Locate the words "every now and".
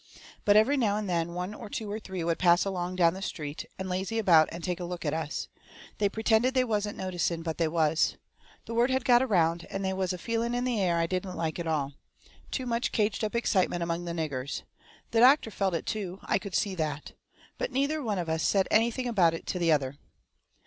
0.57-1.07